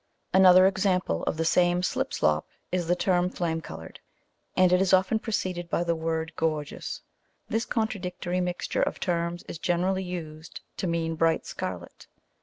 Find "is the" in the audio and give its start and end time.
2.71-2.95